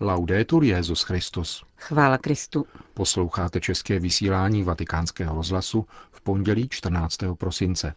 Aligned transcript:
Laudetur 0.00 0.64
Jezus 0.64 1.02
Christus. 1.02 1.64
Chvála 1.76 2.18
Kristu. 2.18 2.66
Posloucháte 2.94 3.60
české 3.60 4.00
vysílání 4.00 4.62
Vatikánského 4.62 5.34
rozhlasu 5.34 5.86
v 6.10 6.20
pondělí 6.20 6.68
14. 6.70 7.16
prosince. 7.38 7.94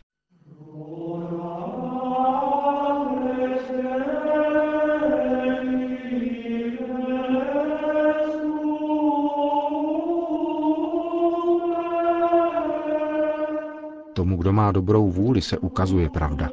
Tomu, 14.14 14.38
kdo 14.38 14.54
má 14.54 14.72
dobrou 14.72 15.12
vůli, 15.12 15.42
se 15.42 15.58
ukazuje 15.58 16.10
pravda, 16.10 16.50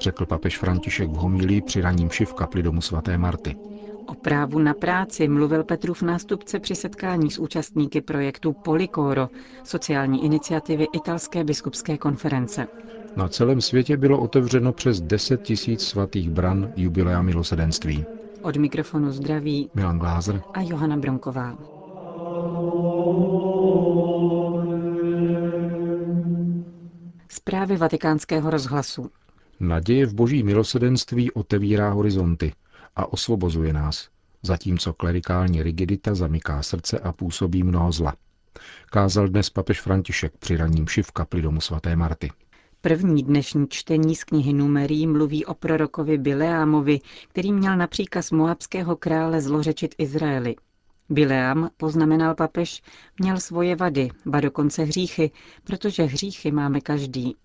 řekl 0.00 0.26
papež 0.26 0.58
František 0.58 1.10
v 1.10 1.14
homilí 1.14 1.62
při 1.62 1.80
raním 1.80 2.08
v 2.08 2.34
kapli 2.34 2.62
domu 2.62 2.80
svaté 2.80 3.18
Marty. 3.18 3.69
O 4.10 4.14
právu 4.14 4.58
na 4.58 4.74
práci 4.74 5.28
mluvil 5.28 5.64
Petrův 5.64 6.02
nástupce 6.02 6.58
při 6.60 6.74
setkání 6.74 7.30
s 7.30 7.38
účastníky 7.38 8.00
projektu 8.00 8.52
Policoro, 8.52 9.28
sociální 9.64 10.24
iniciativy 10.24 10.86
Italské 10.92 11.44
biskupské 11.44 11.98
konference. 11.98 12.66
Na 13.16 13.28
celém 13.28 13.60
světě 13.60 13.96
bylo 13.96 14.20
otevřeno 14.20 14.72
přes 14.72 15.00
10 15.00 15.42
tisíc 15.42 15.82
svatých 15.82 16.30
bran 16.30 16.72
jubilea 16.76 17.22
milosedenství. 17.22 18.04
Od 18.42 18.56
mikrofonu 18.56 19.12
zdraví 19.12 19.70
Milan 19.74 19.98
Glázer 19.98 20.42
a 20.54 20.60
Johana 20.60 20.96
Bronková. 20.96 21.58
Zprávy 27.28 27.76
vatikánského 27.76 28.50
rozhlasu. 28.50 29.10
Naděje 29.60 30.06
v 30.06 30.14
boží 30.14 30.42
milosedenství 30.42 31.30
otevírá 31.30 31.90
horizonty 31.90 32.52
a 32.96 33.12
osvobozuje 33.12 33.72
nás, 33.72 34.08
zatímco 34.42 34.92
klerikální 34.92 35.62
rigidita 35.62 36.14
zamyká 36.14 36.62
srdce 36.62 36.98
a 36.98 37.12
působí 37.12 37.62
mnoho 37.62 37.92
zla. 37.92 38.14
Kázal 38.90 39.28
dnes 39.28 39.50
papež 39.50 39.80
František 39.80 40.32
při 40.38 40.56
raním 40.56 40.86
šiv 40.88 41.12
kapli 41.12 41.42
domu 41.42 41.60
svaté 41.60 41.96
Marty. 41.96 42.30
První 42.80 43.22
dnešní 43.22 43.66
čtení 43.68 44.16
z 44.16 44.24
knihy 44.24 44.52
Numerí 44.52 45.06
mluví 45.06 45.44
o 45.46 45.54
prorokovi 45.54 46.18
Bileámovi, 46.18 47.00
který 47.28 47.52
měl 47.52 47.76
na 47.76 47.86
příkaz 47.86 48.30
moabského 48.30 48.96
krále 48.96 49.40
zlořečit 49.40 49.94
Izraeli. 49.98 50.56
Bileam, 51.08 51.70
poznamenal 51.76 52.34
papež, 52.34 52.82
měl 53.18 53.40
svoje 53.40 53.76
vady, 53.76 54.08
ba 54.26 54.40
dokonce 54.40 54.82
hříchy, 54.82 55.30
protože 55.64 56.02
hříchy 56.02 56.50
máme 56.50 56.80
každý. 56.80 57.36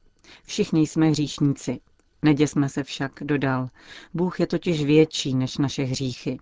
Všichni 0.43 0.87
jsme 0.87 1.07
hříšníci. 1.09 1.79
Neděsme 2.21 2.69
se 2.69 2.83
však, 2.83 3.11
dodal. 3.21 3.69
Bůh 4.13 4.39
je 4.39 4.47
totiž 4.47 4.85
větší 4.85 5.35
než 5.35 5.57
naše 5.57 5.83
hříchy. 5.83 6.37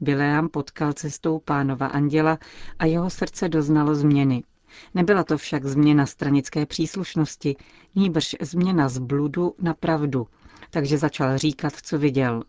Bileam 0.00 0.48
potkal 0.48 0.92
cestou 0.92 1.38
pánova 1.38 1.86
anděla 1.86 2.38
a 2.78 2.84
jeho 2.86 3.10
srdce 3.10 3.48
doznalo 3.48 3.94
změny. 3.94 4.42
Nebyla 4.94 5.24
to 5.24 5.38
však 5.38 5.64
změna 5.64 6.06
stranické 6.06 6.66
příslušnosti, 6.66 7.56
níbrž 7.94 8.36
změna 8.40 8.88
z 8.88 8.98
bludu 8.98 9.54
na 9.58 9.74
pravdu, 9.74 10.26
takže 10.70 10.98
začal 10.98 11.38
říkat, 11.38 11.72
co 11.82 11.98
viděl. 11.98 12.42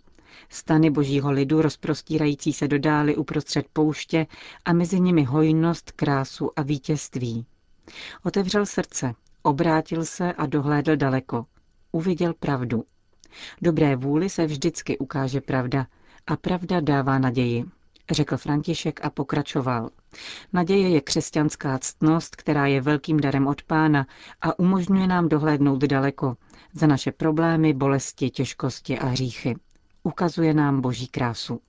Stany 0.49 0.89
božího 0.89 1.31
lidu 1.31 1.61
rozprostírající 1.61 2.53
se 2.53 2.67
dodály 2.67 3.15
uprostřed 3.15 3.65
pouště 3.73 4.27
a 4.65 4.73
mezi 4.73 4.99
nimi 4.99 5.23
hojnost, 5.23 5.91
krásu 5.91 6.51
a 6.55 6.61
vítězství. 6.61 7.45
Otevřel 8.23 8.65
srdce, 8.65 9.13
obrátil 9.43 10.05
se 10.05 10.33
a 10.33 10.45
dohlédl 10.45 10.95
daleko. 10.95 11.45
Uviděl 11.91 12.33
pravdu. 12.33 12.83
Dobré 13.61 13.95
vůli 13.95 14.29
se 14.29 14.45
vždycky 14.45 14.97
ukáže 14.97 15.41
pravda 15.41 15.87
a 16.27 16.35
pravda 16.37 16.79
dává 16.79 17.19
naději, 17.19 17.65
řekl 18.11 18.37
František 18.37 19.05
a 19.05 19.09
pokračoval. 19.09 19.89
Naděje 20.53 20.89
je 20.89 21.01
křesťanská 21.01 21.79
ctnost, 21.79 22.35
která 22.35 22.67
je 22.67 22.81
velkým 22.81 23.19
darem 23.19 23.47
od 23.47 23.63
pána 23.63 24.07
a 24.41 24.59
umožňuje 24.59 25.07
nám 25.07 25.29
dohlédnout 25.29 25.81
daleko 25.81 26.37
za 26.73 26.87
naše 26.87 27.11
problémy, 27.11 27.73
bolesti, 27.73 28.29
těžkosti 28.29 28.99
a 28.99 29.05
hříchy. 29.05 29.55
Ukazuje 30.03 30.53
nám 30.53 30.81
boží 30.81 31.07
krásu. 31.07 31.59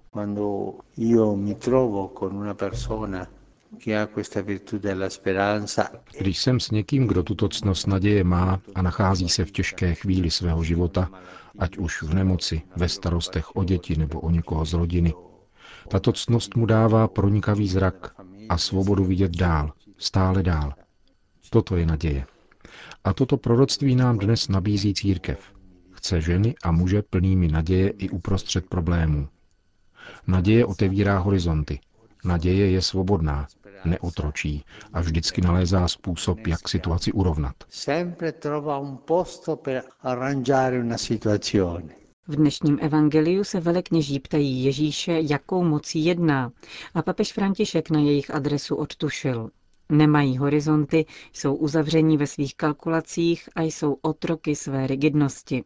Když 6.18 6.38
jsem 6.38 6.60
s 6.60 6.70
někým, 6.70 7.06
kdo 7.06 7.22
tuto 7.22 7.48
ctnost 7.48 7.86
naděje 7.86 8.24
má 8.24 8.60
a 8.74 8.82
nachází 8.82 9.28
se 9.28 9.44
v 9.44 9.50
těžké 9.50 9.94
chvíli 9.94 10.30
svého 10.30 10.64
života, 10.64 11.10
ať 11.58 11.76
už 11.76 12.02
v 12.02 12.14
nemoci, 12.14 12.62
ve 12.76 12.88
starostech 12.88 13.56
o 13.56 13.64
děti 13.64 13.96
nebo 13.96 14.20
o 14.20 14.30
někoho 14.30 14.64
z 14.64 14.72
rodiny, 14.72 15.14
tato 15.88 16.12
ctnost 16.12 16.56
mu 16.56 16.66
dává 16.66 17.08
pronikavý 17.08 17.68
zrak 17.68 18.14
a 18.48 18.58
svobodu 18.58 19.04
vidět 19.04 19.36
dál, 19.36 19.72
stále 19.98 20.42
dál. 20.42 20.74
Toto 21.50 21.76
je 21.76 21.86
naděje. 21.86 22.26
A 23.04 23.12
toto 23.12 23.36
proroctví 23.36 23.96
nám 23.96 24.18
dnes 24.18 24.48
nabízí 24.48 24.94
církev. 24.94 25.52
Chce 25.90 26.20
ženy 26.20 26.54
a 26.62 26.72
muže 26.72 27.02
plnými 27.02 27.48
naděje 27.48 27.88
i 27.88 28.08
uprostřed 28.08 28.66
problémů. 28.66 29.28
Naděje 30.26 30.66
otevírá 30.66 31.18
horizonty. 31.18 31.80
Naděje 32.24 32.70
je 32.70 32.82
svobodná, 32.82 33.46
neotročí 33.84 34.64
a 34.92 35.00
vždycky 35.00 35.40
nalézá 35.40 35.88
způsob, 35.88 36.46
jak 36.46 36.68
situaci 36.68 37.12
urovnat. 37.12 37.54
V 42.28 42.36
dnešním 42.36 42.78
evangeliu 42.82 43.44
se 43.44 43.60
velekněží 43.60 44.20
ptají 44.20 44.64
Ježíše, 44.64 45.18
jakou 45.22 45.64
mocí 45.64 46.04
jedná 46.04 46.52
a 46.94 47.02
papež 47.02 47.32
František 47.32 47.90
na 47.90 48.00
jejich 48.00 48.34
adresu 48.34 48.76
odtušil. 48.76 49.50
Nemají 49.88 50.38
horizonty, 50.38 51.06
jsou 51.32 51.54
uzavření 51.54 52.16
ve 52.16 52.26
svých 52.26 52.54
kalkulacích 52.56 53.48
a 53.56 53.62
jsou 53.62 53.96
otroky 54.02 54.56
své 54.56 54.86
rigidnosti. 54.86 55.64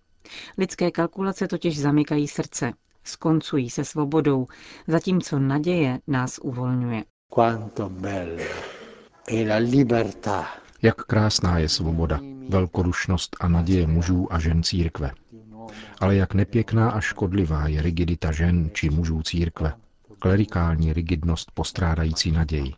Lidské 0.58 0.90
kalkulace 0.90 1.48
totiž 1.48 1.80
zamykají 1.80 2.28
srdce, 2.28 2.72
skoncují 3.06 3.70
se 3.70 3.84
svobodou, 3.84 4.46
zatímco 4.86 5.38
naděje 5.38 5.98
nás 6.06 6.38
uvolňuje. 6.42 7.04
Jak 10.82 10.96
krásná 11.04 11.58
je 11.58 11.68
svoboda, 11.68 12.20
velkodušnost 12.48 13.36
a 13.40 13.48
naděje 13.48 13.86
mužů 13.86 14.32
a 14.32 14.38
žen 14.38 14.62
církve. 14.62 15.10
Ale 16.00 16.16
jak 16.16 16.34
nepěkná 16.34 16.90
a 16.90 17.00
škodlivá 17.00 17.68
je 17.68 17.82
rigidita 17.82 18.32
žen 18.32 18.70
či 18.72 18.90
mužů 18.90 19.22
církve, 19.22 19.72
klerikální 20.18 20.92
rigidnost 20.92 21.50
postrádající 21.54 22.32
naději. 22.32 22.74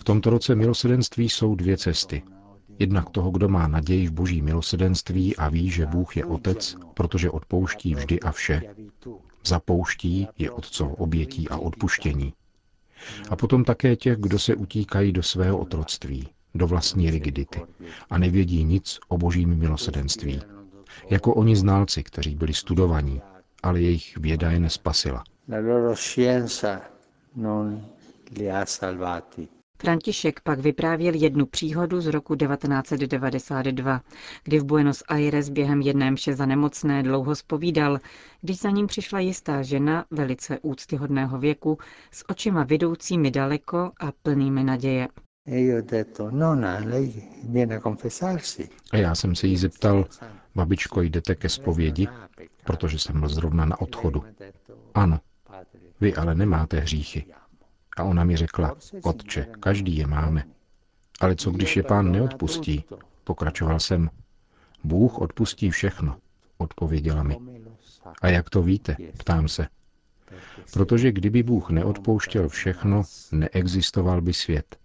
V 0.00 0.04
tomto 0.04 0.30
roce 0.30 0.54
milosedenství 0.54 1.28
jsou 1.28 1.54
dvě 1.54 1.76
cesty. 1.76 2.22
Jednak 2.80 3.10
toho, 3.10 3.30
kdo 3.30 3.48
má 3.48 3.68
naději 3.68 4.06
v 4.06 4.12
boží 4.12 4.42
milosedenství 4.42 5.36
a 5.36 5.48
ví, 5.48 5.70
že 5.70 5.86
Bůh 5.86 6.16
je 6.16 6.24
otec, 6.24 6.76
protože 6.94 7.30
odpouští 7.30 7.94
vždy 7.94 8.20
a 8.20 8.32
vše. 8.32 8.62
Zapouští 9.46 10.28
je 10.38 10.50
otcov 10.50 10.92
obětí 10.92 11.48
a 11.48 11.56
odpuštění. 11.58 12.34
A 13.30 13.36
potom 13.36 13.64
také 13.64 13.96
těch, 13.96 14.18
kdo 14.18 14.38
se 14.38 14.54
utíkají 14.54 15.12
do 15.12 15.22
svého 15.22 15.58
otroctví, 15.58 16.28
do 16.54 16.66
vlastní 16.66 17.10
rigidity 17.10 17.60
a 18.10 18.18
nevědí 18.18 18.64
nic 18.64 18.98
o 19.08 19.18
božím 19.18 19.58
milosedenství. 19.58 20.40
Jako 21.10 21.34
oni 21.34 21.56
znalci, 21.56 22.02
kteří 22.02 22.34
byli 22.34 22.54
studovaní, 22.54 23.20
ale 23.62 23.80
jejich 23.80 24.16
věda 24.16 24.50
je 24.50 24.60
nespasila. 24.60 25.24
František 29.80 30.40
pak 30.40 30.58
vyprávěl 30.58 31.14
jednu 31.14 31.46
příhodu 31.46 32.00
z 32.00 32.06
roku 32.06 32.34
1992, 32.36 34.00
kdy 34.44 34.58
v 34.58 34.64
Buenos 34.64 35.02
Aires 35.08 35.48
během 35.48 35.80
jedné 35.80 36.10
mše 36.10 36.34
za 36.34 36.46
nemocné 36.46 37.02
dlouho 37.02 37.34
spovídal, 37.34 38.00
když 38.40 38.58
za 38.58 38.70
ním 38.70 38.86
přišla 38.86 39.20
jistá 39.20 39.62
žena 39.62 40.04
velice 40.10 40.58
úctyhodného 40.62 41.38
věku 41.38 41.78
s 42.10 42.24
očima 42.28 42.64
vidoucími 42.64 43.30
daleko 43.30 43.90
a 44.00 44.12
plnými 44.22 44.64
naděje. 44.64 45.08
A 48.92 48.96
já 48.96 49.14
jsem 49.14 49.34
se 49.34 49.46
jí 49.46 49.56
zeptal, 49.56 50.06
babičko, 50.54 51.02
jdete 51.02 51.34
ke 51.34 51.48
zpovědi, 51.48 52.08
protože 52.64 52.98
jsem 52.98 53.20
byl 53.20 53.28
zrovna 53.28 53.64
na 53.64 53.80
odchodu. 53.80 54.24
Ano, 54.94 55.18
vy 56.00 56.14
ale 56.14 56.34
nemáte 56.34 56.80
hříchy. 56.80 57.24
A 57.96 58.02
ona 58.02 58.24
mi 58.24 58.36
řekla, 58.36 58.76
otče, 59.02 59.46
každý 59.60 59.96
je 59.96 60.06
máme. 60.06 60.44
Ale 61.20 61.36
co 61.36 61.50
když 61.50 61.76
je 61.76 61.82
pán 61.82 62.12
neodpustí? 62.12 62.84
Pokračoval 63.24 63.80
jsem. 63.80 64.10
Bůh 64.84 65.18
odpustí 65.18 65.70
všechno, 65.70 66.16
odpověděla 66.58 67.22
mi. 67.22 67.36
A 68.22 68.28
jak 68.28 68.50
to 68.50 68.62
víte? 68.62 68.96
Ptám 69.18 69.48
se. 69.48 69.66
Protože 70.72 71.12
kdyby 71.12 71.42
Bůh 71.42 71.70
neodpouštěl 71.70 72.48
všechno, 72.48 73.02
neexistoval 73.32 74.20
by 74.20 74.32
svět. 74.32 74.76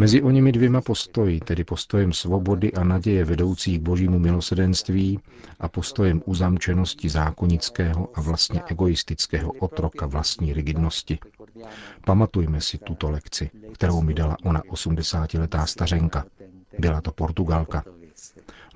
Mezi 0.00 0.22
nimi 0.30 0.52
dvěma 0.52 0.80
postoji, 0.80 1.40
tedy 1.40 1.64
postojem 1.64 2.12
svobody 2.12 2.72
a 2.72 2.84
naděje 2.84 3.24
vedoucí 3.24 3.78
k 3.78 3.82
božímu 3.82 4.18
milosedenství 4.18 5.18
a 5.60 5.68
postojem 5.68 6.22
uzamčenosti 6.26 7.08
zákonického 7.08 8.08
a 8.14 8.20
vlastně 8.20 8.62
egoistického 8.66 9.52
otroka 9.52 10.06
vlastní 10.06 10.52
rigidnosti. 10.52 11.18
Pamatujme 12.06 12.60
si 12.60 12.78
tuto 12.78 13.10
lekci, 13.10 13.50
kterou 13.74 14.02
mi 14.02 14.14
dala 14.14 14.36
ona 14.44 14.60
80-letá 14.60 15.64
stařenka. 15.66 16.24
Byla 16.78 17.00
to 17.00 17.12
Portugalka. 17.12 17.84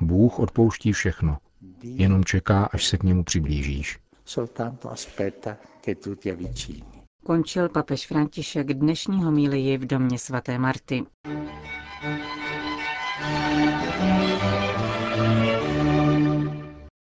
Bůh 0.00 0.38
odpouští 0.38 0.92
všechno, 0.92 1.38
jenom 1.82 2.24
čeká, 2.24 2.64
až 2.64 2.86
se 2.86 2.98
k 2.98 3.02
němu 3.02 3.24
přiblížíš. 3.24 3.98
Končil 7.24 7.68
papež 7.68 8.06
František 8.06 8.74
dnešní 8.74 9.24
homílii 9.24 9.78
v 9.78 9.86
domě 9.86 10.18
svaté 10.18 10.58
Marty. 10.58 11.04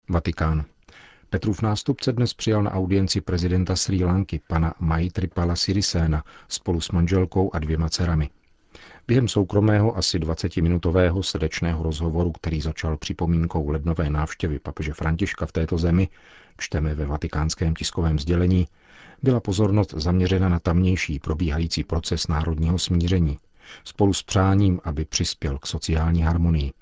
Vatikán. 0.09 0.65
Petrův 1.29 1.61
nástupce 1.61 2.11
dnes 2.11 2.33
přijal 2.33 2.63
na 2.63 2.71
audienci 2.71 3.21
prezidenta 3.21 3.75
Sri 3.75 4.05
Lanky, 4.05 4.41
pana 4.47 4.73
Maitripala 4.79 5.55
Sirisena, 5.55 6.23
spolu 6.47 6.81
s 6.81 6.91
manželkou 6.91 7.49
a 7.53 7.59
dvěma 7.59 7.89
dcerami. 7.89 8.29
Během 9.07 9.27
soukromého 9.27 9.97
asi 9.97 10.19
20-minutového 10.19 11.23
srdečného 11.23 11.83
rozhovoru, 11.83 12.31
který 12.31 12.61
začal 12.61 12.97
připomínkou 12.97 13.69
lednové 13.69 14.09
návštěvy 14.09 14.59
papeže 14.59 14.93
Františka 14.93 15.45
v 15.45 15.51
této 15.51 15.77
zemi, 15.77 16.07
čteme 16.57 16.95
ve 16.95 17.05
vatikánském 17.05 17.75
tiskovém 17.75 18.19
sdělení, 18.19 18.67
byla 19.23 19.39
pozornost 19.39 19.93
zaměřena 19.97 20.49
na 20.49 20.59
tamnější 20.59 21.19
probíhající 21.19 21.83
proces 21.83 22.27
národního 22.27 22.79
smíření, 22.79 23.39
spolu 23.83 24.13
s 24.13 24.23
přáním, 24.23 24.79
aby 24.83 25.05
přispěl 25.05 25.59
k 25.59 25.67
sociální 25.67 26.21
harmonii. 26.21 26.73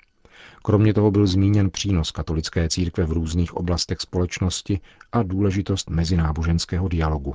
Kromě 0.64 0.94
toho 0.94 1.10
byl 1.10 1.26
zmíněn 1.26 1.70
přínos 1.70 2.10
katolické 2.10 2.68
církve 2.68 3.04
v 3.04 3.12
různých 3.12 3.54
oblastech 3.56 4.00
společnosti 4.00 4.80
a 5.12 5.22
důležitost 5.22 5.90
mezináboženského 5.90 6.88
dialogu. 6.88 7.34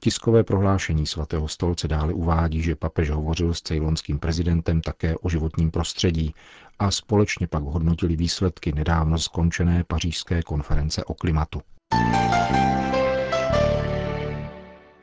Tiskové 0.00 0.44
prohlášení 0.44 1.06
svatého 1.06 1.48
stolce 1.48 1.88
dále 1.88 2.12
uvádí, 2.12 2.62
že 2.62 2.76
papež 2.76 3.10
hovořil 3.10 3.54
s 3.54 3.62
cejlonským 3.62 4.18
prezidentem 4.18 4.80
také 4.80 5.16
o 5.16 5.28
životním 5.28 5.70
prostředí 5.70 6.34
a 6.78 6.90
společně 6.90 7.46
pak 7.46 7.62
hodnotili 7.62 8.16
výsledky 8.16 8.72
nedávno 8.72 9.18
skončené 9.18 9.84
pařížské 9.84 10.42
konference 10.42 11.04
o 11.04 11.14
klimatu. 11.14 11.60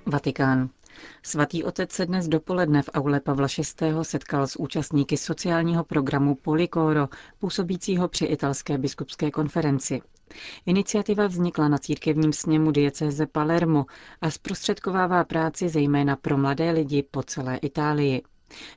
Vatikán. 0.08 0.70
Svatý 1.24 1.64
otec 1.64 1.92
se 1.92 2.06
dnes 2.06 2.28
dopoledne 2.28 2.82
v 2.82 2.90
aule 2.94 3.20
Pavla 3.20 3.48
VI. 3.58 3.94
setkal 4.02 4.48
s 4.48 4.56
účastníky 4.60 5.18
sociálního 5.18 5.84
programu 5.84 6.36
Policoro, 6.36 7.10
působícího 7.40 8.08
při 8.08 8.26
italské 8.26 8.78
biskupské 8.78 9.32
konferenci. 9.32 10.02
Iniciativa 10.66 11.28
vznikla 11.28 11.68
na 11.68 11.78
církevním 11.78 12.34
sněmu 12.34 12.72
diecéze 12.72 13.26
Palermo 13.28 13.86
a 14.22 14.32
zprostředkovává 14.32 15.24
práci 15.24 15.70
zejména 15.70 16.16
pro 16.16 16.38
mladé 16.38 16.72
lidi 16.72 17.04
po 17.12 17.24
celé 17.24 17.58
Itálii. 17.58 18.22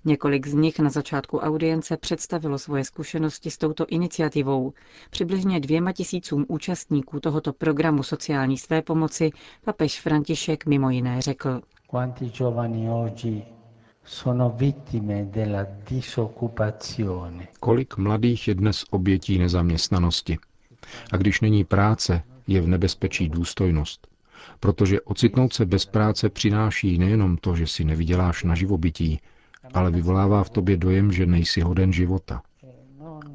Několik 0.05 0.47
z 0.47 0.55
nich 0.55 0.79
na 0.79 0.91
začátku 0.91 1.39
audience 1.39 1.97
představilo 1.97 2.59
svoje 2.59 2.85
zkušenosti 2.85 3.51
s 3.51 3.59
touto 3.59 3.87
iniciativou. 3.89 4.73
Přibližně 5.11 5.61
dvěma 5.61 5.93
tisícům 5.93 6.45
účastníků 6.49 7.21
tohoto 7.21 7.53
programu 7.53 8.03
sociální 8.03 8.59
své 8.59 8.83
pomoci 8.83 9.31
papež 9.65 10.01
František 10.01 10.67
mimo 10.67 10.91
jiné 10.91 11.21
řekl. 11.23 11.61
Kolik 17.61 17.97
mladých 17.97 18.49
je 18.49 18.55
dnes 18.55 18.85
obětí 18.91 19.39
nezaměstnanosti? 19.39 20.39
A 21.13 21.17
když 21.17 21.41
není 21.41 21.65
práce, 21.65 22.23
je 22.47 22.61
v 22.61 22.69
nebezpečí 22.69 23.29
důstojnost. 23.29 24.07
Protože 24.61 25.01
ocitnout 25.01 25.53
se 25.53 25.67
bez 25.67 25.87
práce 25.87 26.29
přináší 26.29 26.99
nejenom 26.99 27.37
to, 27.37 27.57
že 27.57 27.67
si 27.67 27.85
nevyděláš 27.85 28.45
na 28.45 28.55
živobytí, 28.55 29.21
ale 29.75 29.91
vyvolává 29.91 30.45
v 30.45 30.51
tobě 30.51 30.77
dojem, 30.77 31.13
že 31.13 31.27
nejsi 31.27 31.61
hoden 31.61 31.93
života. 31.93 32.43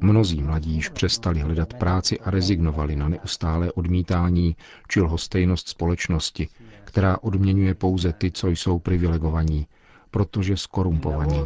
Mnozí 0.00 0.42
mladí 0.42 0.72
již 0.74 0.88
přestali 0.88 1.40
hledat 1.40 1.74
práci 1.74 2.20
a 2.20 2.30
rezignovali 2.30 2.96
na 2.96 3.08
neustálé 3.08 3.72
odmítání 3.72 4.56
či 4.88 5.00
lhostejnost 5.00 5.68
společnosti, 5.68 6.48
která 6.84 7.18
odměňuje 7.22 7.74
pouze 7.74 8.12
ty, 8.12 8.30
co 8.30 8.48
jsou 8.48 8.78
privilegovaní, 8.78 9.66
protože 10.10 10.56
skorumpovaní 10.56 11.44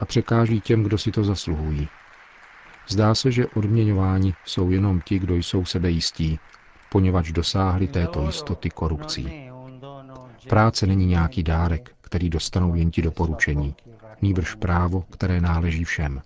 a 0.00 0.04
překáží 0.04 0.60
těm, 0.60 0.82
kdo 0.82 0.98
si 0.98 1.10
to 1.12 1.24
zasluhují. 1.24 1.88
Zdá 2.88 3.14
se, 3.14 3.32
že 3.32 3.46
odměňováni 3.46 4.34
jsou 4.44 4.70
jenom 4.70 5.00
ti, 5.00 5.18
kdo 5.18 5.34
jsou 5.36 5.64
sebejistí, 5.64 6.38
poněvadž 6.92 7.32
dosáhli 7.32 7.88
této 7.88 8.26
jistoty 8.26 8.70
korupcí. 8.70 9.50
Práce 10.48 10.86
není 10.86 11.06
nějaký 11.06 11.42
dárek, 11.42 11.90
který 12.00 12.30
dostanou 12.30 12.74
jen 12.74 12.90
ti 12.90 13.02
doporučení, 13.02 13.74
nýbrž 14.22 14.54
právo, 14.54 15.04
které 15.10 15.40
náleží 15.40 15.84
všem. 15.84 16.22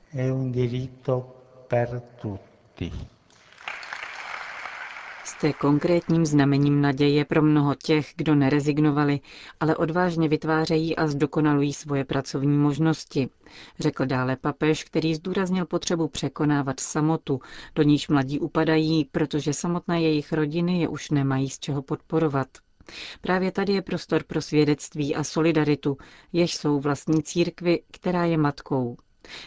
Jste 5.24 5.52
konkrétním 5.52 6.26
znamením 6.26 6.80
naděje 6.80 7.24
pro 7.24 7.42
mnoho 7.42 7.74
těch, 7.74 8.12
kdo 8.16 8.34
nerezignovali, 8.34 9.20
ale 9.60 9.76
odvážně 9.76 10.28
vytvářejí 10.28 10.96
a 10.96 11.06
zdokonalují 11.06 11.72
svoje 11.72 12.04
pracovní 12.04 12.56
možnosti, 12.56 13.28
řekl 13.80 14.06
dále 14.06 14.36
papež, 14.36 14.84
který 14.84 15.14
zdůraznil 15.14 15.66
potřebu 15.66 16.08
překonávat 16.08 16.80
samotu, 16.80 17.40
do 17.74 17.82
níž 17.82 18.08
mladí 18.08 18.40
upadají, 18.40 19.04
protože 19.12 19.52
samotné 19.52 20.02
jejich 20.02 20.32
rodiny 20.32 20.80
je 20.80 20.88
už 20.88 21.10
nemají 21.10 21.50
z 21.50 21.58
čeho 21.58 21.82
podporovat. 21.82 22.48
Právě 23.20 23.52
tady 23.52 23.72
je 23.72 23.82
prostor 23.82 24.24
pro 24.24 24.42
svědectví 24.42 25.14
a 25.14 25.24
solidaritu, 25.24 25.96
jež 26.32 26.54
jsou 26.56 26.80
vlastní 26.80 27.22
církvy, 27.22 27.82
která 27.92 28.24
je 28.24 28.38
matkou. 28.38 28.96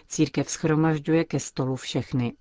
Církev 0.07 0.49
schromažďuje 0.49 1.23
ke 1.23 1.39
stolu 1.39 1.75
všechny. 1.75 2.33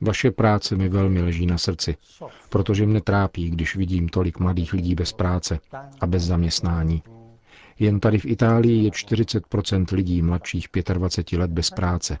Vaše 0.00 0.30
práce 0.30 0.76
mi 0.76 0.88
velmi 0.88 1.22
leží 1.22 1.46
na 1.46 1.58
srdci, 1.58 1.96
protože 2.48 2.86
mne 2.86 3.00
trápí, 3.00 3.50
když 3.50 3.76
vidím 3.76 4.08
tolik 4.08 4.38
mladých 4.38 4.72
lidí 4.72 4.94
bez 4.94 5.12
práce 5.12 5.58
a 6.00 6.06
bez 6.06 6.22
zaměstnání. 6.22 7.02
Jen 7.78 8.00
tady 8.00 8.18
v 8.18 8.24
Itálii 8.26 8.84
je 8.84 8.90
40% 8.90 9.84
lidí 9.94 10.22
mladších 10.22 10.68
25 10.94 11.38
let 11.38 11.50
bez 11.50 11.70
práce. 11.70 12.18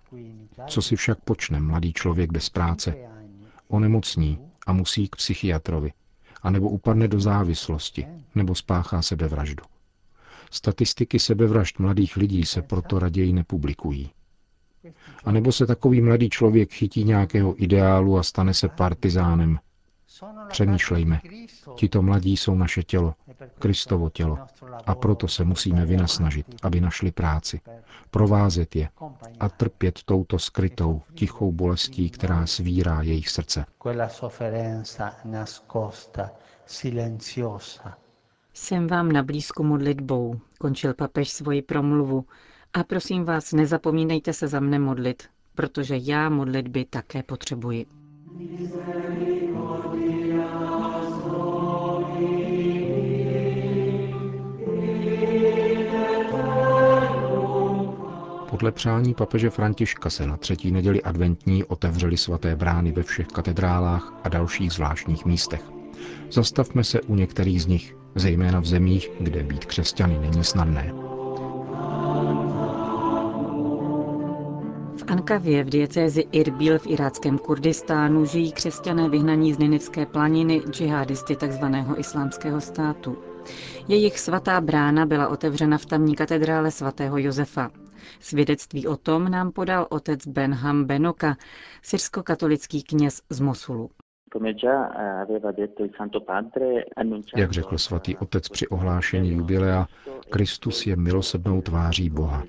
Co 0.66 0.82
si 0.82 0.96
však 0.96 1.18
počne 1.20 1.60
mladý 1.60 1.92
člověk 1.92 2.32
bez 2.32 2.48
práce? 2.50 2.94
Onemocní 3.68 4.38
a 4.66 4.72
musí 4.72 5.08
k 5.08 5.16
psychiatrovi, 5.16 5.92
anebo 6.42 6.68
upadne 6.68 7.08
do 7.08 7.20
závislosti, 7.20 8.06
nebo 8.34 8.54
spáchá 8.54 9.02
sebevraždu. 9.02 9.64
Statistiky 10.50 11.18
sebevražd 11.18 11.78
mladých 11.78 12.16
lidí 12.16 12.44
se 12.44 12.62
proto 12.62 12.98
raději 12.98 13.32
nepublikují. 13.32 14.10
A 15.24 15.32
nebo 15.32 15.52
se 15.52 15.66
takový 15.66 16.00
mladý 16.00 16.30
člověk 16.30 16.72
chytí 16.72 17.04
nějakého 17.04 17.62
ideálu 17.62 18.18
a 18.18 18.22
stane 18.22 18.54
se 18.54 18.68
partizánem. 18.68 19.58
Přemýšlejme. 20.54 21.20
Tito 21.74 22.02
mladí 22.02 22.36
jsou 22.36 22.54
naše 22.54 22.82
tělo, 22.82 23.14
Kristovo 23.58 24.10
tělo. 24.10 24.38
A 24.86 24.94
proto 24.94 25.28
se 25.28 25.44
musíme 25.44 25.86
vynasnažit, 25.86 26.46
aby 26.62 26.80
našli 26.80 27.12
práci, 27.12 27.60
provázet 28.10 28.76
je 28.76 28.88
a 29.40 29.48
trpět 29.48 30.00
touto 30.04 30.38
skrytou, 30.38 31.02
tichou 31.14 31.52
bolestí, 31.52 32.10
která 32.10 32.46
svírá 32.46 33.02
jejich 33.02 33.28
srdce. 33.28 33.64
Jsem 38.54 38.86
vám 38.86 39.12
na 39.12 39.22
blízku 39.22 39.64
modlitbou, 39.64 40.40
končil 40.60 40.94
papež 40.94 41.30
svoji 41.30 41.62
promluvu 41.62 42.24
a 42.74 42.84
prosím 42.84 43.24
vás, 43.24 43.52
nezapomínejte 43.52 44.32
se 44.32 44.48
za 44.48 44.60
mne 44.60 44.78
modlit, 44.78 45.22
protože 45.54 45.96
já 45.96 46.28
modlitby 46.28 46.84
také 46.84 47.22
potřebuji. 47.22 47.86
Podle 58.64 58.72
přání 58.72 59.14
papeže 59.14 59.50
Františka 59.50 60.10
se 60.10 60.26
na 60.26 60.36
třetí 60.36 60.72
neděli 60.72 61.02
adventní 61.02 61.64
otevřely 61.64 62.16
svaté 62.16 62.56
brány 62.56 62.92
ve 62.92 63.02
všech 63.02 63.26
katedrálách 63.26 64.12
a 64.24 64.28
dalších 64.28 64.72
zvláštních 64.72 65.24
místech. 65.24 65.60
Zastavme 66.30 66.84
se 66.84 67.00
u 67.00 67.14
některých 67.14 67.62
z 67.62 67.66
nich, 67.66 67.96
zejména 68.14 68.60
v 68.60 68.64
zemích, 68.64 69.10
kde 69.20 69.42
být 69.42 69.64
křesťany 69.64 70.18
není 70.18 70.44
snadné. 70.44 70.92
V 74.96 75.04
Ankavě 75.06 75.64
v 75.64 75.70
diecézi 75.70 76.24
Irbil 76.32 76.78
v 76.78 76.86
iráckém 76.86 77.38
Kurdistánu 77.38 78.24
žijí 78.24 78.52
křesťané 78.52 79.08
vyhnaní 79.08 79.52
z 79.52 79.58
Ninivské 79.58 80.06
planiny 80.06 80.62
džihadisty 80.70 81.36
tzv. 81.36 81.64
islámského 81.96 82.60
státu. 82.60 83.16
Jejich 83.88 84.18
svatá 84.18 84.60
brána 84.60 85.06
byla 85.06 85.28
otevřena 85.28 85.78
v 85.78 85.86
tamní 85.86 86.14
katedrále 86.14 86.70
svatého 86.70 87.18
Josefa. 87.18 87.70
Svědectví 88.20 88.86
o 88.86 88.96
tom 88.96 89.30
nám 89.30 89.52
podal 89.52 89.86
otec 89.90 90.26
Benham 90.26 90.84
Benoka, 90.84 91.36
syrsko-katolický 91.82 92.82
kněz 92.82 93.22
z 93.30 93.40
Mosulu. 93.40 93.90
Jak 97.36 97.52
řekl 97.52 97.78
svatý 97.78 98.16
otec 98.16 98.48
při 98.48 98.68
ohlášení 98.68 99.30
jubilea, 99.30 99.86
Kristus 100.30 100.86
je 100.86 100.96
milosednou 100.96 101.62
tváří 101.62 102.10
Boha. 102.10 102.44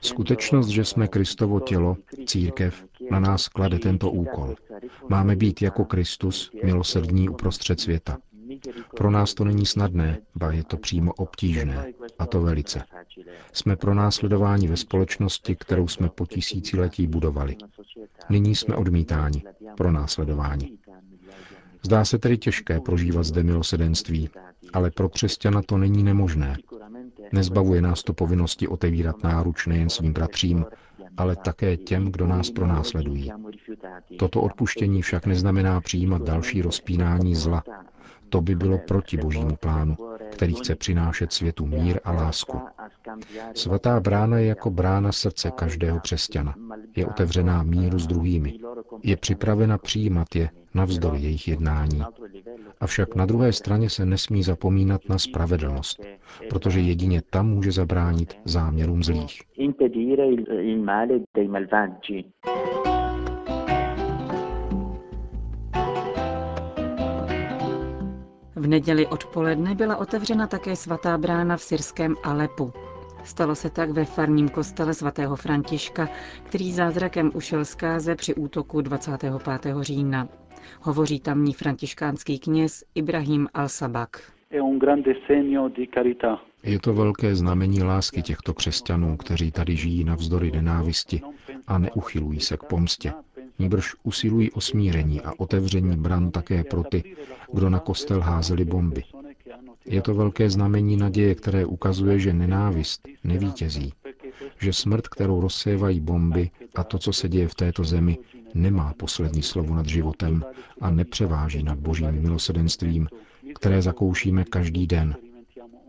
Skutečnost, 0.00 0.68
že 0.68 0.84
jsme 0.84 1.08
Kristovo 1.08 1.60
tělo, 1.60 1.96
církev, 2.26 2.84
na 3.10 3.20
nás 3.20 3.48
klade 3.48 3.78
tento 3.78 4.10
úkol. 4.10 4.54
Máme 5.08 5.36
být 5.36 5.62
jako 5.62 5.84
Kristus, 5.84 6.50
milosrdní 6.64 7.28
uprostřed 7.28 7.80
světa. 7.80 8.18
Pro 8.96 9.10
nás 9.10 9.34
to 9.34 9.44
není 9.44 9.66
snadné, 9.66 10.18
ba 10.34 10.52
je 10.52 10.64
to 10.64 10.76
přímo 10.76 11.12
obtížné, 11.12 11.92
a 12.18 12.26
to 12.26 12.40
velice. 12.40 12.82
Jsme 13.52 13.76
pro 13.76 13.94
následování 13.94 14.68
ve 14.68 14.76
společnosti, 14.76 15.56
kterou 15.56 15.88
jsme 15.88 16.08
po 16.08 16.26
tisíciletí 16.26 17.06
budovali. 17.06 17.56
Nyní 18.30 18.54
jsme 18.54 18.76
odmítáni, 18.76 19.42
pro 19.76 19.90
následování. 19.92 20.78
Zdá 21.84 22.04
se 22.04 22.18
tedy 22.18 22.38
těžké 22.38 22.80
prožívat 22.80 23.22
zde 23.22 23.42
milosedenství, 23.42 24.30
ale 24.72 24.90
pro 24.90 25.08
křesťana 25.08 25.62
to 25.62 25.78
není 25.78 26.02
nemožné. 26.02 26.56
Nezbavuje 27.32 27.82
nás 27.82 28.02
to 28.02 28.12
povinnosti 28.12 28.68
otevírat 28.68 29.22
náruč 29.22 29.66
nejen 29.66 29.88
svým 29.90 30.12
bratřím, 30.12 30.64
ale 31.16 31.36
také 31.36 31.76
těm, 31.76 32.12
kdo 32.12 32.26
nás 32.26 32.50
pronásledují. 32.50 33.32
Toto 34.18 34.42
odpuštění 34.42 35.02
však 35.02 35.26
neznamená 35.26 35.80
přijímat 35.80 36.22
další 36.22 36.62
rozpínání 36.62 37.34
zla. 37.34 37.62
To 38.28 38.40
by 38.40 38.54
bylo 38.54 38.78
proti 38.78 39.16
božímu 39.16 39.56
plánu, 39.56 39.96
který 40.30 40.54
chce 40.54 40.74
přinášet 40.74 41.32
světu 41.32 41.66
mír 41.66 42.00
a 42.04 42.12
lásku. 42.12 42.60
Svatá 43.54 44.00
brána 44.00 44.38
je 44.38 44.46
jako 44.46 44.70
brána 44.70 45.12
srdce 45.12 45.50
každého 45.50 46.00
křesťana. 46.00 46.54
Je 46.96 47.06
otevřená 47.06 47.62
míru 47.62 47.98
s 47.98 48.06
druhými. 48.06 48.54
Je 49.02 49.16
připravena 49.16 49.78
přijímat 49.78 50.36
je 50.36 50.50
navzdory 50.74 51.18
jejich 51.18 51.48
jednání. 51.48 52.02
Avšak 52.80 53.14
na 53.14 53.26
druhé 53.26 53.52
straně 53.52 53.90
se 53.90 54.06
nesmí 54.06 54.42
zapomínat 54.42 55.00
na 55.08 55.18
spravedlnost, 55.18 56.00
protože 56.50 56.80
jedině 56.80 57.22
tam 57.30 57.48
může 57.48 57.72
zabránit 57.72 58.38
záměrům 58.44 59.02
zlých. 59.02 59.42
V 68.58 68.66
neděli 68.66 69.06
odpoledne 69.06 69.74
byla 69.74 69.96
otevřena 69.96 70.46
také 70.46 70.76
svatá 70.76 71.18
brána 71.18 71.56
v 71.56 71.62
syrském 71.62 72.14
Alepu. 72.24 72.72
Stalo 73.24 73.54
se 73.54 73.70
tak 73.70 73.90
ve 73.90 74.04
farním 74.04 74.48
kostele 74.48 74.94
svatého 74.94 75.36
Františka, 75.36 76.08
který 76.44 76.72
zázrakem 76.72 77.30
ušel 77.34 77.64
z 77.64 77.74
káze 77.74 78.14
při 78.14 78.34
útoku 78.34 78.80
25. 78.80 79.32
října. 79.80 80.28
Hovoří 80.80 81.20
tamní 81.20 81.52
františkánský 81.52 82.38
kněz 82.38 82.84
Ibrahim 82.94 83.48
al-Sabak. 83.54 84.08
Je 86.62 86.78
to 86.80 86.94
velké 86.94 87.34
znamení 87.36 87.82
lásky 87.82 88.22
těchto 88.22 88.54
křesťanů, 88.54 89.16
kteří 89.16 89.52
tady 89.52 89.76
žijí 89.76 90.04
navzdory 90.04 90.50
nenávisti 90.50 91.20
a 91.66 91.78
neuchylují 91.78 92.40
se 92.40 92.56
k 92.56 92.62
pomstě. 92.64 93.12
Níbrž 93.58 93.94
usilují 94.02 94.50
o 94.52 94.60
smíření 94.60 95.20
a 95.20 95.32
otevření 95.38 95.96
bran 95.96 96.30
také 96.30 96.64
pro 96.64 96.82
ty, 96.84 97.16
kdo 97.52 97.70
na 97.70 97.78
kostel 97.78 98.20
házeli 98.20 98.64
bomby. 98.64 99.04
Je 99.86 100.02
to 100.02 100.14
velké 100.14 100.50
znamení 100.50 100.96
naděje, 100.96 101.34
které 101.34 101.66
ukazuje, 101.66 102.18
že 102.18 102.32
nenávist 102.32 103.08
nevítězí, 103.24 103.92
že 104.60 104.72
smrt, 104.72 105.08
kterou 105.08 105.40
rozsévají 105.40 106.00
bomby 106.00 106.50
a 106.74 106.84
to, 106.84 106.98
co 106.98 107.12
se 107.12 107.28
děje 107.28 107.48
v 107.48 107.54
této 107.54 107.84
zemi, 107.84 108.18
nemá 108.54 108.94
poslední 108.96 109.42
slovo 109.42 109.74
nad 109.74 109.86
životem 109.86 110.44
a 110.80 110.90
nepřeváží 110.90 111.62
nad 111.62 111.78
božím 111.78 112.12
milosedenstvím, 112.22 113.08
které 113.54 113.82
zakoušíme 113.82 114.44
každý 114.44 114.86
den. 114.86 115.16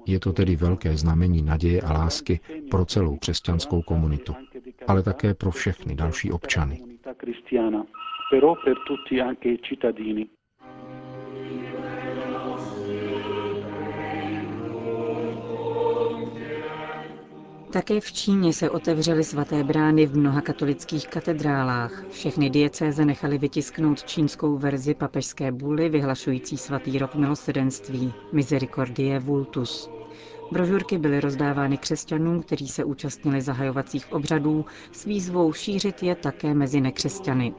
Je 0.05 0.19
to 0.19 0.33
tedy 0.33 0.55
velké 0.55 0.97
znamení 0.97 1.41
naděje 1.41 1.81
a 1.81 1.93
lásky 1.93 2.39
pro 2.71 2.85
celou 2.85 3.17
křesťanskou 3.17 3.81
komunitu, 3.81 4.35
ale 4.87 5.03
také 5.03 5.33
pro 5.33 5.51
všechny 5.51 5.95
další 5.95 6.31
občany. 6.31 6.81
Také 17.73 17.99
v 17.99 18.11
Číně 18.11 18.53
se 18.53 18.69
otevřely 18.69 19.23
svaté 19.23 19.63
brány 19.63 20.05
v 20.05 20.17
mnoha 20.17 20.41
katolických 20.41 21.07
katedrálách. 21.07 22.05
Všechny 22.09 22.49
diecéze 22.49 23.05
nechaly 23.05 23.37
vytisknout 23.37 24.03
čínskou 24.03 24.57
verzi 24.57 24.93
papežské 24.93 25.51
buly 25.51 25.89
vyhlašující 25.89 26.57
svatý 26.57 26.99
rok 26.99 27.15
milosedenství 27.15 28.13
Misericordie 28.31 29.19
Vultus. 29.19 29.98
Brožurky 30.51 30.97
byly 30.97 31.19
rozdávány 31.19 31.77
křesťanům, 31.77 32.41
kteří 32.41 32.67
se 32.67 32.83
účastnili 32.83 33.41
zahajovacích 33.41 34.11
obřadů 34.11 34.65
s 34.91 35.05
výzvou 35.05 35.53
šířit 35.53 36.03
je 36.03 36.15
také 36.15 36.53
mezi 36.53 36.81
nekřesťany. 36.81 37.53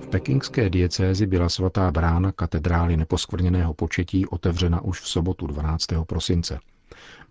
V 0.00 0.06
pekingské 0.10 0.70
diecézi 0.70 1.26
byla 1.26 1.48
svatá 1.48 1.90
brána 1.90 2.32
katedrály 2.32 2.96
neposkvrněného 2.96 3.74
početí 3.74 4.26
otevřena 4.26 4.80
už 4.84 5.00
v 5.00 5.08
sobotu 5.08 5.46
12. 5.46 5.86
prosince. 6.06 6.58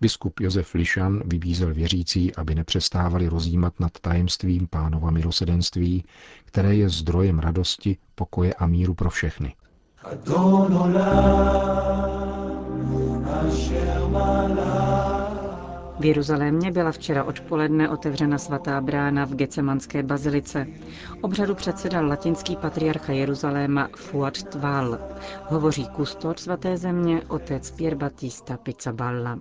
Biskup 0.01 0.39
Josef 0.39 0.73
Lišan 0.73 1.21
vybízel 1.25 1.73
věřící, 1.73 2.35
aby 2.35 2.55
nepřestávali 2.55 3.27
rozjímat 3.27 3.79
nad 3.79 3.91
tajemstvím 4.01 4.67
pánova 4.67 5.11
milosedenství, 5.11 6.03
které 6.45 6.75
je 6.75 6.89
zdrojem 6.89 7.39
radosti, 7.39 7.97
pokoje 8.15 8.53
a 8.53 8.67
míru 8.67 8.93
pro 8.93 9.09
všechny. 9.09 9.55
V 15.99 16.05
Jeruzalémě 16.05 16.71
byla 16.71 16.91
včera 16.91 17.23
odpoledne 17.23 17.89
otevřena 17.89 18.37
svatá 18.37 18.81
brána 18.81 19.25
v 19.25 19.35
Gecemanské 19.35 20.03
bazilice. 20.03 20.67
Obřadu 21.21 21.55
předsedal 21.55 22.07
latinský 22.07 22.55
patriarcha 22.55 23.13
Jeruzaléma 23.13 23.89
Fuad 23.95 24.43
Tval. 24.43 24.99
Hovoří 25.43 25.87
kustor 25.87 26.37
svaté 26.37 26.77
země 26.77 27.21
otec 27.27 27.71
Pier 27.71 27.95
Battista 27.95 28.57
Pizzaballa. 28.57 29.39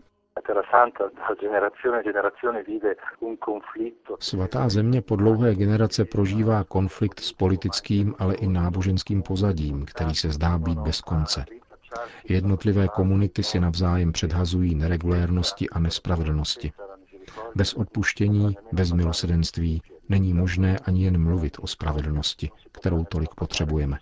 Svatá 4.21 4.69
země 4.69 5.03
po 5.03 5.17
dlouhé 5.17 5.55
generace 5.55 6.05
prožívá 6.05 6.65
konflikt 6.65 7.21
s 7.21 7.33
politickým, 7.33 8.15
ale 8.19 8.35
i 8.35 8.47
náboženským 8.47 9.23
pozadím, 9.23 9.85
který 9.87 10.15
se 10.15 10.31
zdá 10.31 10.59
být 10.59 10.79
bez 10.79 11.01
konce. 11.01 11.45
Jednotlivé 12.29 12.89
komunity 12.89 13.43
si 13.43 13.61
navzájem 13.61 14.13
předhazují 14.13 14.75
neregulérnosti 14.75 15.71
a 15.71 15.79
nespravedlnosti. 15.79 16.73
Bez 17.55 17.75
odpuštění, 17.75 18.57
bez 18.73 18.93
milosedenství 18.93 19.83
není 20.09 20.35
možné 20.35 20.79
ani 20.79 21.05
jen 21.05 21.23
mluvit 21.23 21.57
o 21.61 21.67
spravedlnosti, 21.67 22.51
kterou 22.73 23.05
tolik 23.05 23.35
potřebujeme. 23.35 23.99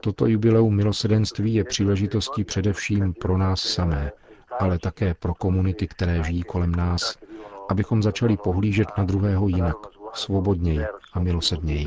Toto 0.00 0.26
jubileum 0.26 0.76
milosedenství 0.76 1.54
je 1.54 1.64
příležitostí 1.64 2.44
především 2.44 3.14
pro 3.14 3.38
nás 3.38 3.60
samé, 3.60 4.12
ale 4.58 4.78
také 4.78 5.14
pro 5.14 5.34
komunity, 5.34 5.88
které 5.88 6.22
žijí 6.22 6.42
kolem 6.42 6.72
nás, 6.72 7.18
abychom 7.70 8.02
začali 8.02 8.36
pohlížet 8.36 8.88
na 8.98 9.04
druhého 9.04 9.48
jinak, 9.48 9.76
svobodněji 10.12 10.86
a 11.12 11.20
milosedněji. 11.20 11.86